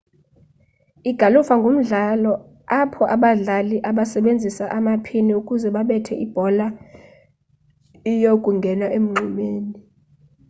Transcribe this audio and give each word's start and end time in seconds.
igalufa 1.09 1.53
ngumdlalo 1.57 2.31
apho 2.81 3.03
abadlali 3.15 3.75
basebenzisa 3.97 4.65
amaphini 4.77 5.31
ukuze 5.39 5.67
babethe 5.75 6.13
ibhola 6.25 6.65
iyokungena 8.11 8.87
emngxunyeni 8.97 9.75